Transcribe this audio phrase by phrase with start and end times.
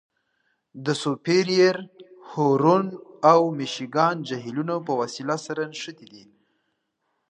[0.85, 1.75] د سوپریر،
[2.31, 2.85] هورن
[3.31, 5.35] او میشګان جهیلونه په وسیله
[5.71, 6.23] نښتي دي.